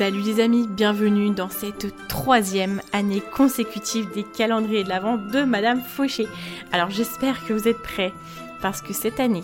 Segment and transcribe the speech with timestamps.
[0.00, 5.82] Salut les amis, bienvenue dans cette troisième année consécutive des calendriers de l'Avent de Madame
[5.82, 6.26] Fauché.
[6.72, 8.14] Alors j'espère que vous êtes prêts
[8.62, 9.42] parce que cette année,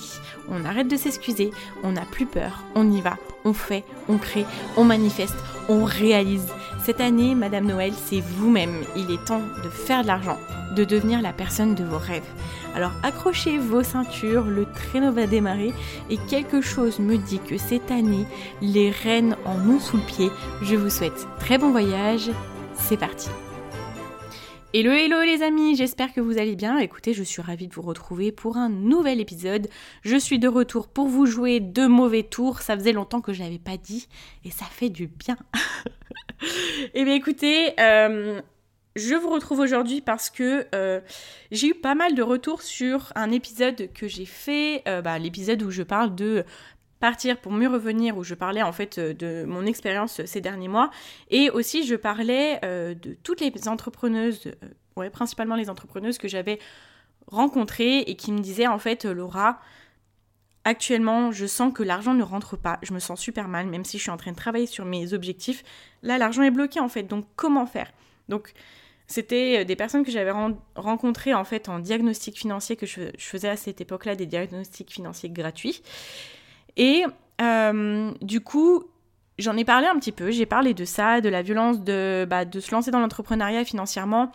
[0.49, 1.51] on arrête de s'excuser,
[1.83, 4.47] on n'a plus peur, on y va, on fait, on crée,
[4.79, 5.37] on manifeste,
[5.69, 6.49] on réalise.
[6.87, 8.85] Cette année, Madame Noël, c'est vous-même.
[8.95, 10.39] Il est temps de faire de l'argent,
[10.77, 12.23] de devenir la personne de vos rêves.
[12.77, 15.75] Alors accrochez vos ceintures, le traîneau va démarrer
[16.11, 18.25] et quelque chose me dit que cette année,
[18.63, 20.31] les reines en ont sous le pied.
[20.63, 22.31] Je vous souhaite très bon voyage.
[22.77, 23.31] C'est parti.
[24.75, 26.79] Hello hello les amis, j'espère que vous allez bien.
[26.79, 29.69] Écoutez, je suis ravie de vous retrouver pour un nouvel épisode.
[30.03, 32.61] Je suis de retour pour vous jouer de mauvais tours.
[32.61, 34.09] Ça faisait longtemps que je n'avais pas dit
[34.45, 35.37] et ça fait du bien.
[36.93, 38.43] Eh bien écoutez, euh,
[38.95, 41.01] je vous retrouve aujourd'hui parce que euh,
[41.51, 45.63] j'ai eu pas mal de retours sur un épisode que j'ai fait, euh, bah, l'épisode
[45.63, 46.45] où je parle de
[47.01, 50.91] partir pour mieux revenir, où je parlais en fait de mon expérience ces derniers mois,
[51.31, 54.53] et aussi je parlais euh, de toutes les entrepreneuses,
[54.97, 56.59] ouais, principalement les entrepreneuses que j'avais
[57.27, 59.61] rencontrées et qui me disaient en fait Laura,
[60.65, 63.99] actuellement je sens que l'argent ne rentre pas, je me sens super mal, même si
[63.99, 65.65] je suis en train de travailler sur mes objectifs,
[66.03, 67.93] là l'argent est bloqué en fait, donc comment faire?
[68.29, 68.55] Donc
[69.07, 70.33] c'était euh, des personnes que j'avais
[70.75, 75.31] rencontrées en fait en diagnostic financier, que je, faisais à cette époque-là des diagnostics financiers
[75.31, 75.83] gratuits.
[76.77, 77.05] Et
[77.41, 78.85] euh, du coup,
[79.39, 82.45] j'en ai parlé un petit peu, j'ai parlé de ça, de la violence de, bah,
[82.45, 84.33] de se lancer dans l'entrepreneuriat financièrement,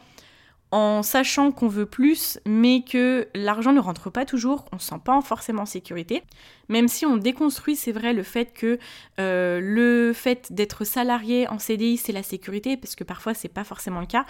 [0.71, 4.87] en sachant qu'on veut plus, mais que l'argent ne rentre pas toujours, on ne se
[4.87, 6.23] sent pas forcément en sécurité.
[6.69, 8.79] Même si on déconstruit, c'est vrai, le fait que
[9.19, 13.65] euh, le fait d'être salarié en CDI, c'est la sécurité, parce que parfois c'est pas
[13.65, 14.25] forcément le cas.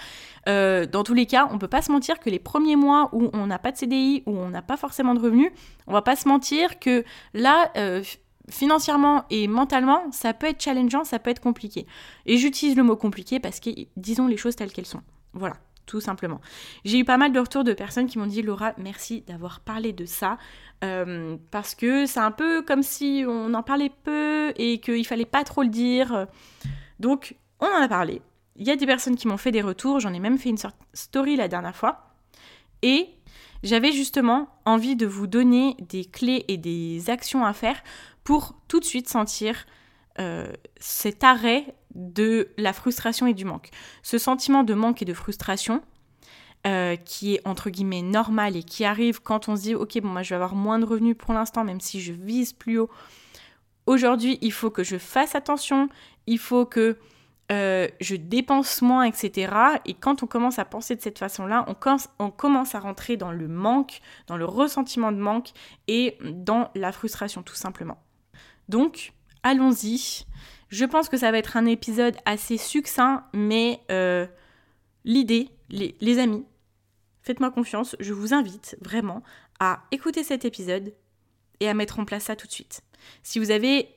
[0.50, 3.30] Euh, dans tous les cas, on peut pas se mentir que les premiers mois où
[3.34, 5.51] on n'a pas de CDI, où on n'a pas forcément de revenus,
[5.85, 7.03] on va pas se mentir que
[7.35, 8.01] là, euh,
[8.50, 11.85] financièrement et mentalement, ça peut être challengeant, ça peut être compliqué.
[12.25, 15.01] Et j'utilise le mot compliqué parce que disons les choses telles qu'elles sont.
[15.34, 16.42] Voilà tout simplement.
[16.86, 19.94] J'ai eu pas mal de retours de personnes qui m'ont dit Laura, merci d'avoir parlé
[19.94, 20.38] de ça,
[20.84, 25.25] euh, parce que c'est un peu comme si on en parlait peu et qu'il fallait
[25.25, 26.28] pas trop le dire.
[27.00, 28.22] Donc, on en a parlé.
[28.56, 30.58] Il y a des personnes qui m'ont fait des retours, j'en ai même fait une
[30.58, 32.16] sorte story la dernière fois.
[32.81, 33.09] Et
[33.63, 37.81] j'avais justement envie de vous donner des clés et des actions à faire
[38.24, 39.66] pour tout de suite sentir
[40.19, 43.69] euh, cet arrêt de la frustration et du manque.
[44.03, 45.81] Ce sentiment de manque et de frustration,
[46.68, 50.09] euh, qui est entre guillemets normal et qui arrive quand on se dit ok bon
[50.09, 52.90] moi je vais avoir moins de revenus pour l'instant même si je vise plus haut.
[53.88, 55.90] Aujourd'hui il faut que je fasse attention,
[56.28, 57.00] il faut que
[57.51, 59.51] euh, je dépense moins, etc.
[59.85, 61.75] Et quand on commence à penser de cette façon-là, on,
[62.19, 65.50] on commence à rentrer dans le manque, dans le ressentiment de manque
[65.88, 67.97] et dans la frustration tout simplement.
[68.69, 70.28] Donc allons-y.
[70.71, 74.25] Je pense que ça va être un épisode assez succinct, mais euh,
[75.03, 76.45] l'idée, les, amis,
[77.21, 79.21] faites-moi confiance, je vous invite vraiment
[79.59, 80.93] à écouter cet épisode
[81.59, 82.81] et à mettre en place ça tout de suite.
[83.21, 83.89] Si vous avez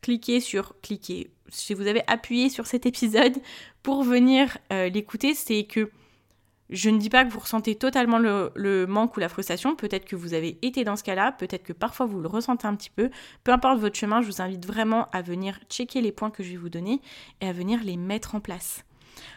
[0.00, 3.36] cliqué sur cliquer, si vous avez appuyé sur cet épisode
[3.82, 5.90] pour venir euh, l'écouter, c'est que
[6.70, 10.16] je ne dis pas que vous ressentez totalement le, manque ou la frustration, peut-être que
[10.16, 13.10] vous avez été dans ce cas-là, peut-être que parfois vous le ressentez un petit peu.
[13.44, 16.50] Peu importe votre chemin, je vous invite vraiment à venir checker les points que je
[16.50, 17.00] vais vous donner
[17.40, 18.84] et à venir les mettre en place.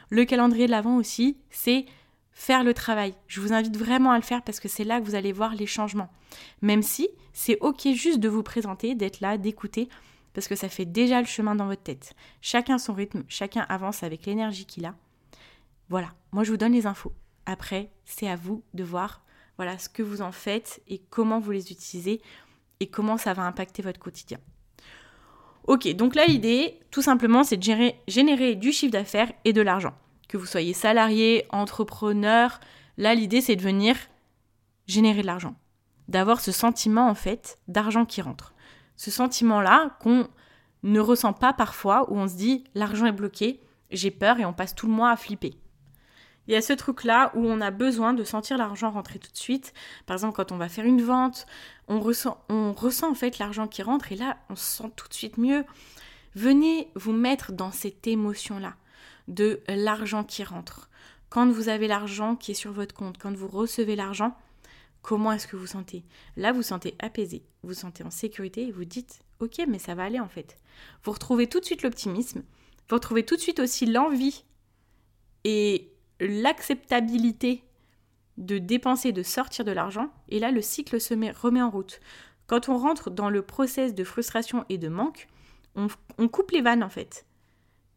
[0.09, 1.85] Le calendrier de l'avant aussi, c'est
[2.31, 3.13] faire le travail.
[3.27, 5.55] Je vous invite vraiment à le faire parce que c'est là que vous allez voir
[5.55, 6.09] les changements.
[6.61, 9.89] Même si c'est ok juste de vous présenter, d'être là, d'écouter,
[10.33, 12.15] parce que ça fait déjà le chemin dans votre tête.
[12.41, 14.95] Chacun son rythme, chacun avance avec l'énergie qu'il a.
[15.89, 17.13] Voilà, moi je vous donne les infos.
[17.45, 19.24] Après, c'est à vous de voir
[19.57, 22.21] voilà ce que vous en faites et comment vous les utilisez
[22.80, 24.38] et comment ça va impacter votre quotidien.
[25.65, 29.62] Ok, donc là l'idée, tout simplement, c'est de générer, générer du chiffre d'affaires et de
[29.62, 29.94] l'argent.
[30.27, 32.59] Que vous soyez salarié, entrepreneur,
[32.97, 33.97] là l'idée c'est de venir
[34.88, 35.56] générer de l'argent.
[36.07, 38.53] D'avoir ce sentiment en fait d'argent qui rentre.
[38.95, 40.27] Ce sentiment-là qu'on
[40.83, 43.59] ne ressent pas parfois où on se dit l'argent est bloqué,
[43.92, 45.56] j'ai peur et on passe tout le mois à flipper.
[46.49, 49.37] Il y a ce truc-là où on a besoin de sentir l'argent rentrer tout de
[49.37, 49.71] suite.
[50.07, 51.45] Par exemple, quand on va faire une vente,
[51.87, 55.07] on ressent, on ressent en fait l'argent qui rentre et là, on se sent tout
[55.07, 55.63] de suite mieux.
[56.33, 58.73] Venez vous mettre dans cette émotion-là
[59.27, 60.89] de l'argent qui rentre.
[61.29, 64.35] Quand vous avez l'argent qui est sur votre compte, quand vous recevez l'argent,
[65.03, 66.03] comment est-ce que vous sentez?
[66.35, 70.05] Là, vous sentez apaisé, vous sentez en sécurité et vous dites Ok, mais ça va
[70.05, 70.57] aller en fait.
[71.03, 72.41] Vous retrouvez tout de suite l'optimisme,
[72.89, 74.43] vous retrouvez tout de suite aussi l'envie
[75.43, 77.63] et l'acceptabilité
[78.38, 82.00] de dépenser, de sortir de l'argent, et là le cycle se met, remet en route.
[82.48, 85.27] Quand on rentre dans le process de frustration et de manque,
[85.75, 87.25] on, coupe les vannes en fait.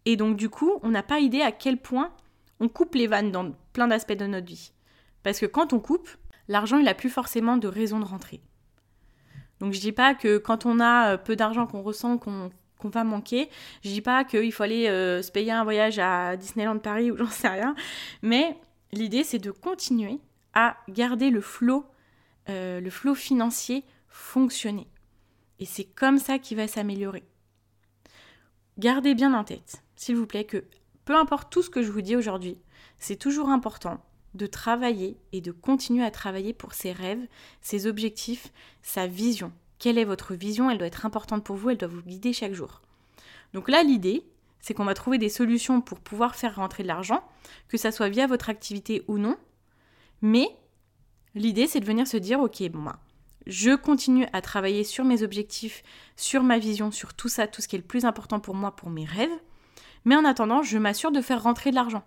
[0.05, 2.13] Et donc du coup, on n'a pas idée à quel point
[2.61, 4.73] on coupe les vannes dans plein d'aspects de notre vie.
[5.23, 6.11] Parce que quand on coupe,
[6.49, 8.41] l'argent, il n'a plus forcément de raison de rentrer.
[9.61, 12.19] Donc je dis pas que quand on a euh, peu d'argent qu'on ressent
[12.83, 13.49] qu'on va manquer,
[13.85, 17.17] je dis pas qu'il faut aller euh, se payer un voyage à Disneyland Paris ou
[17.19, 17.75] j'en sais rien,
[18.23, 18.57] mais
[18.93, 20.19] l'idée c'est de continuer
[20.53, 21.87] à garder le flot,
[22.49, 24.89] euh, le flot financier fonctionner.
[25.61, 27.23] Et c'est comme ça qu'il va s'améliorer.
[28.79, 30.65] Gardez bien en tête, s'il vous plaît, que
[31.05, 32.59] peu importe tout ce que je vous dis aujourd'hui,
[32.99, 34.05] c'est toujours important
[34.35, 37.27] de travailler et de continuer à travailler pour ses rêves,
[37.61, 38.53] ses objectifs,
[38.83, 39.53] sa vision.
[39.83, 42.55] Quelle est votre vision Elle doit être importante pour vous, elle doit vous guider chaque
[42.55, 42.83] jour.
[43.53, 44.23] Donc là, l'idée,
[44.61, 47.25] c'est qu'on va trouver des solutions pour pouvoir faire rentrer de l'argent,
[47.67, 49.37] que ça soit via votre activité ou non.
[50.21, 50.47] Mais
[51.35, 53.01] l'idée, c'est de venir se dire, ok, bon, bah,
[53.49, 55.83] je continue à travailler sur mes objectifs,
[56.15, 58.77] sur ma vision, sur tout ça, tout ce qui est le plus important pour moi,
[58.77, 59.37] pour mes rêves.
[60.05, 62.05] Mais en attendant, je m'assure de faire rentrer de l'argent.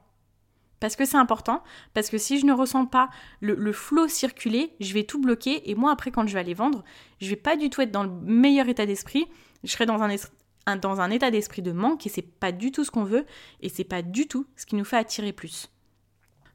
[0.79, 1.63] Parce que c'est important,
[1.93, 5.75] parce que si je ne ressens pas le, flot circuler, je vais tout bloquer et
[5.75, 6.83] moi après quand je vais aller vendre,
[7.21, 9.25] je vais pas du tout être dans le meilleur état d'esprit,
[9.63, 12.83] je serai dans un, dans un état d'esprit de manque et c'est pas du tout
[12.83, 13.25] ce qu'on veut
[13.61, 15.71] et c'est pas du tout ce qui nous fait attirer plus.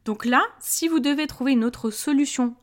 [0.04, 2.54] Donc là, si vous devez trouver une autre solution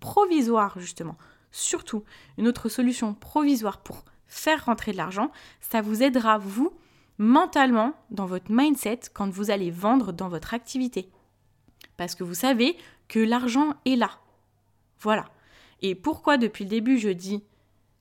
[0.00, 1.16] provisoire justement,
[1.50, 2.04] surtout
[2.38, 5.30] une autre solution provisoire pour faire rentrer de l'argent,
[5.60, 6.72] ça vous aidera vous
[7.18, 11.08] mentalement dans votre mindset quand vous allez vendre dans votre activité.
[11.96, 12.76] Parce que vous savez
[13.08, 14.10] que l'argent est là.
[15.00, 15.26] Voilà.
[15.80, 17.42] Et pourquoi depuis le début je dis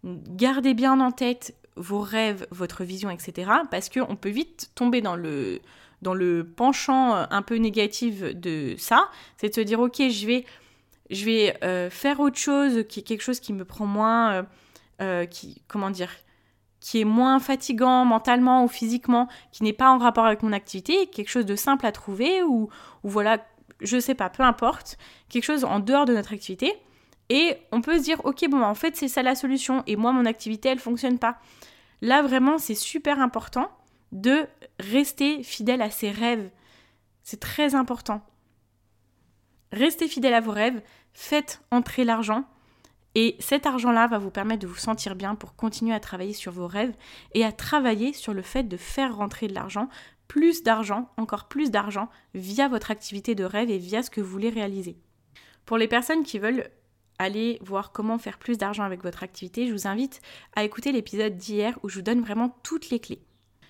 [0.04, 3.52] gardez bien en tête vos rêves, votre vision, etc.
[3.70, 5.62] Parce qu'on peut vite tomber dans le,
[6.02, 9.10] dans le penchant un peu négatif de ça.
[9.38, 10.46] C'est de se dire ok, je vais,
[11.10, 14.44] je vais euh, faire autre chose, quelque chose qui me prend moins, euh,
[15.02, 16.12] euh, qui, comment dire,
[16.82, 21.08] qui est moins fatigant mentalement ou physiquement, qui n'est pas en rapport avec mon activité,
[21.08, 22.70] quelque chose de simple à trouver ou,
[23.04, 23.38] ou voilà,
[23.80, 24.98] je sais pas, peu importe,
[25.30, 26.74] quelque chose en dehors de notre activité.
[27.30, 30.12] Et on peut se dire, ok, bon, en fait, c'est ça la solution, et moi,
[30.12, 31.38] mon activité, elle fonctionne pas.
[32.02, 33.72] Là, vraiment, c'est super important
[34.12, 34.48] de
[34.80, 36.50] rester fidèle à ses rêves.
[37.24, 38.22] C'est très important.
[39.72, 40.82] Restez fidèle à vos rêves,
[41.14, 42.44] faites entrer l'argent,
[43.16, 46.52] et cet argent-là va vous permettre de vous sentir bien pour continuer à travailler sur
[46.52, 46.96] vos rêves
[47.34, 49.90] et à travailler sur le fait de faire rentrer de l'argent,
[50.28, 54.32] plus d'argent, encore plus d'argent, via votre activité de rêve et via ce que vous
[54.32, 54.98] voulez réaliser.
[55.66, 56.70] Pour les personnes qui veulent
[57.20, 60.22] aller voir comment faire plus d'argent avec votre activité, je vous invite
[60.56, 63.22] à écouter l'épisode d'hier où je vous donne vraiment toutes les clés.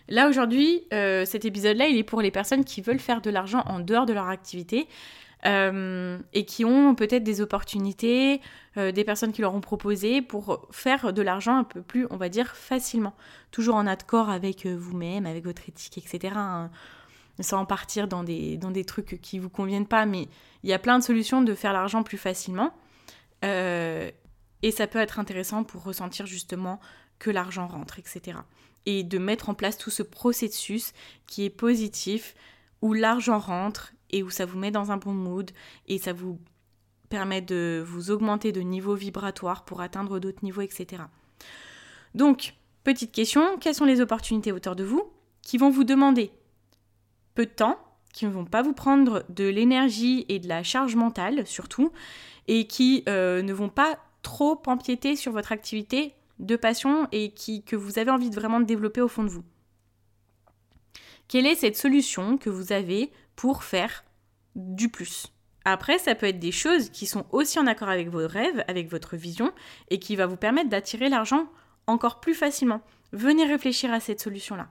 [0.07, 3.63] Là aujourd'hui, euh, cet épisode-là, il est pour les personnes qui veulent faire de l'argent
[3.65, 4.87] en dehors de leur activité.
[5.45, 8.41] Euh, et qui ont peut-être des opportunités,
[8.77, 12.17] euh, des personnes qui leur ont proposé pour faire de l'argent un peu plus, on
[12.17, 13.15] va dire, facilement.
[13.49, 16.35] Toujours en accord avec euh, vous-même, avec votre éthique, etc.
[16.37, 16.69] Hein.
[17.39, 20.27] Sans partir dans des, dans des trucs qui ne vous conviennent pas, mais
[20.63, 22.73] il y a plein de solutions de faire l'argent plus facilement.
[23.41, 26.79] et ça peut être intéressant pour ressentir justement
[27.17, 28.37] que l'argent rentre, etc.
[28.85, 30.93] Et de mettre en place tout ce processus
[31.25, 32.35] qui est positif,
[32.81, 35.51] où l'argent rentre et où ça vous met dans un bon mood
[35.87, 36.39] et ça vous
[37.09, 41.03] permet de vous augmenter de niveau vibratoire pour atteindre d'autres niveaux, etc.
[42.15, 46.31] Donc, petite question, quelles sont les opportunités autour de vous qui vont vous demander
[47.35, 47.77] peu de temps,
[48.13, 51.91] qui ne vont pas vous prendre de l'énergie et de la charge mentale surtout,
[52.47, 57.63] et qui euh, ne vont pas trop empiéter sur votre activité de passion et qui,
[57.63, 59.43] que vous avez envie de vraiment développer au fond de vous?
[61.27, 63.11] Quelle est cette solution que vous avez
[63.41, 64.03] pour faire
[64.55, 65.33] du plus.
[65.65, 68.87] Après, ça peut être des choses qui sont aussi en accord avec vos rêves, avec
[68.87, 69.51] votre vision,
[69.89, 71.47] et qui va vous permettre d'attirer l'argent
[71.87, 72.81] encore plus facilement.
[73.13, 74.67] Venez réfléchir à cette solution-là.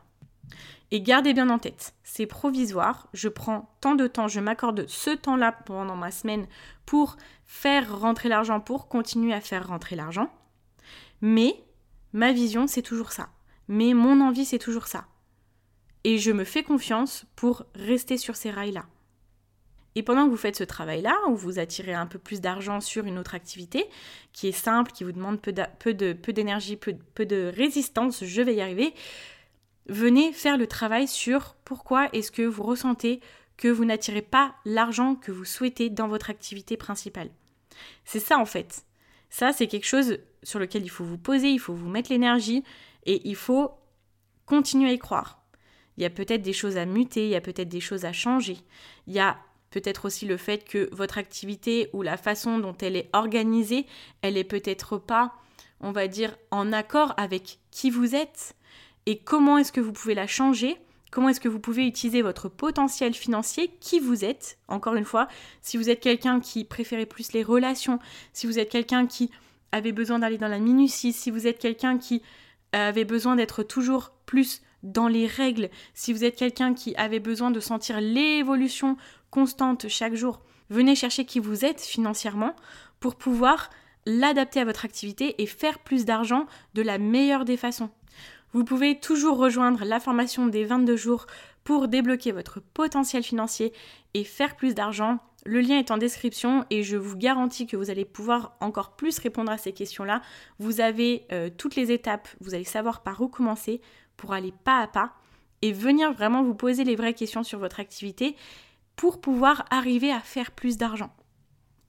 [0.93, 5.11] Et gardez bien en tête, c'est provisoire, je prends tant de temps, je m'accorde ce
[5.11, 6.47] temps-là pendant ma semaine
[6.87, 10.33] pour faire rentrer l'argent, pour continuer à faire rentrer l'argent.
[11.23, 11.57] Mais
[12.13, 13.31] ma vision, c'est toujours ça.
[13.67, 15.07] Mais mon envie, c'est toujours ça
[16.05, 18.87] et je me fais confiance pour rester sur ces rails-là.
[19.97, 23.07] Et pendant que vous faites ce travail-là, où vous attirez un peu plus d'argent sur
[23.07, 23.87] une autre activité,
[24.33, 25.53] qui est simple, qui vous demande peu
[26.33, 28.95] d'énergie, peu, peu, de résistance, je vais y arriver,
[29.89, 33.21] venez faire le travail sur pourquoi est-ce que vous ressentez
[33.57, 37.31] que vous n'attirez pas l'argent que vous souhaitez dans votre activité principale.
[38.05, 38.87] C'est ça en fait.
[39.29, 42.65] Ça, c'est quelque chose sur lequel il faut vous poser, il faut vous mettre l'énergie
[43.05, 43.73] et il faut
[44.47, 45.40] continuer à y croire.
[46.01, 48.13] Il y a peut-être des choses à muter, il y a peut-être des choses à
[48.15, 48.57] changer.
[49.07, 49.37] Il y a
[49.71, 53.85] peut-être aussi le fait que votre activité ou la façon dont elle est organisée,
[54.23, 55.35] elle est peut-être pas,
[55.83, 58.55] on va dire, en accord avec qui vous êtes.
[59.05, 60.79] Et comment est-ce que vous pouvez la changer?
[61.11, 64.57] Comment est-ce que vous pouvez utiliser votre potentiel financier, qui vous êtes?
[64.69, 65.29] Encore une fois,
[65.61, 67.99] si vous êtes quelqu'un qui préférait plus les relations,
[68.33, 69.31] si vous êtes quelqu'un qui
[69.71, 72.23] avait besoin d'aller dans la minutie, si vous êtes quelqu'un qui
[72.73, 77.51] avait besoin d'être toujours plus dans les règles, si vous êtes quelqu'un qui avait besoin
[77.51, 78.97] de sentir l'évolution
[79.31, 82.55] constante chaque jour, venez chercher qui vous êtes financièrement
[82.99, 83.71] pour pouvoir
[84.07, 87.91] l'adapter à votre activité et faire plus d'argent de la meilleure des façons.
[88.53, 91.27] Vous pouvez toujours rejoindre la formation des 22 jours
[91.63, 93.73] pour débloquer votre potentiel financier
[94.15, 95.19] et faire plus d'argent.
[95.47, 99.19] Le lien est en description et je vous garantis que vous allez pouvoir encore plus
[99.19, 100.21] répondre à ces questions-là.
[100.59, 103.81] Vous avez euh, toutes les étapes, vous allez savoir par où commencer
[104.21, 105.15] pour aller pas à pas
[105.63, 108.37] et venir vraiment vous poser les vraies questions sur votre activité
[108.97, 111.11] pour pouvoir arriver à faire plus d'argent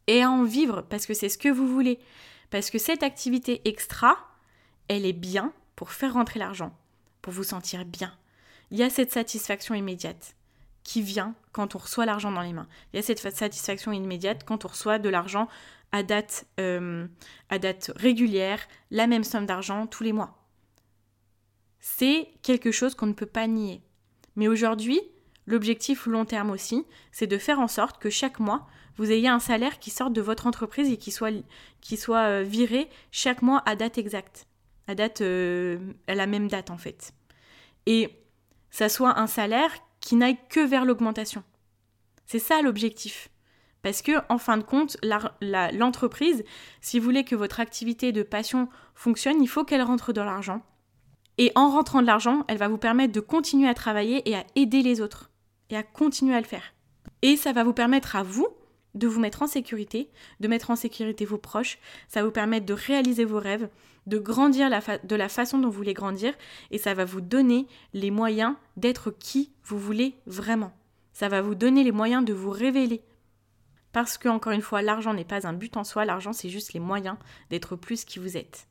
[0.08, 2.00] et à en vivre parce que c'est ce que vous voulez.
[2.50, 4.18] Parce que cette activité extra,
[4.88, 6.74] elle est bien pour faire rentrer l'argent,
[7.22, 8.14] pour vous sentir bien.
[8.72, 10.36] Il y a cette satisfaction immédiate
[10.84, 12.68] qui vient quand on reçoit l'argent dans les mains.
[12.92, 15.50] Il y a cette satisfaction immédiate quand on reçoit de l'argent
[15.92, 17.08] à date, euh,
[17.50, 20.41] à date régulière, la même somme d'argent tous les mois.
[21.82, 23.82] C'est quelque chose qu'on ne peut pas nier.
[24.36, 25.02] Mais aujourd'hui,
[25.48, 29.40] l'objectif long terme aussi, c'est de faire en sorte que chaque mois, vous ayez un
[29.40, 33.98] salaire qui sorte de votre entreprise et qui soit, euh, viré chaque mois à date
[33.98, 34.48] exacte.
[34.88, 37.14] À date, euh, à la même date en fait.
[37.88, 38.10] Et
[38.70, 41.44] ça soit un salaire qui n'aille que vers l'augmentation.
[42.26, 43.30] C'est ça l'objectif.
[43.82, 46.44] Parce que, en fin de compte, l'entreprise,
[46.82, 50.62] si vous voulez que votre activité de passion fonctionne, il faut qu'elle rentre dans l'argent.
[51.38, 54.46] Et en rentrant de l'argent, elle va vous permettre de continuer à travailler et à
[54.56, 55.30] aider les autres.
[55.70, 56.74] Et à continuer à le faire.
[57.22, 58.48] Et ça va vous permettre à vous
[58.94, 60.10] de vous mettre en sécurité,
[60.40, 61.80] de mettre en sécurité vos proches.
[62.08, 63.70] Ça va vous permettre de réaliser vos rêves,
[64.08, 66.34] de grandir de la façon dont vous voulez grandir.
[66.72, 70.74] Et ça va vous donner les moyens d'être qui vous voulez vraiment.
[71.14, 73.02] Ça va vous donner les moyens de vous révéler.
[73.92, 76.74] Parce que, encore une fois, l'argent n'est pas un but en soi, l'argent c'est juste
[76.74, 77.18] les moyens
[77.50, 78.68] d'être plus qui vous êtes.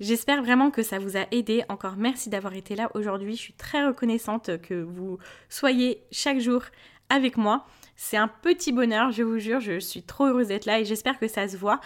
[0.00, 1.64] J'espère vraiment que ça vous a aidé.
[1.68, 3.36] Encore merci d'avoir été là aujourd'hui.
[3.36, 6.62] Je suis très reconnaissante que vous soyez chaque jour
[7.08, 7.64] avec moi.
[7.96, 11.18] C'est un petit bonheur, je vous jure, je suis trop heureuse d'être là et j'espère
[11.18, 11.80] que ça se voit.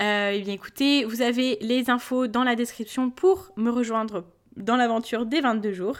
[0.00, 4.24] Euh, eh bien écoutez, vous avez les infos dans la description pour me rejoindre
[4.56, 5.98] dans l'aventure des 22 jours.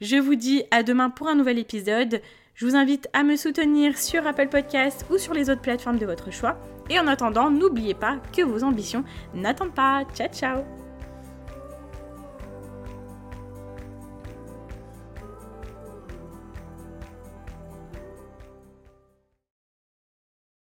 [0.00, 2.22] Je vous dis à demain pour un nouvel épisode.
[2.54, 6.06] Je vous invite à me soutenir sur Apple Podcast ou sur les autres plateformes de
[6.06, 6.58] votre choix.
[6.88, 10.04] Et en attendant, n'oubliez pas que vos ambitions n'attendent pas.
[10.14, 10.79] Ciao ciao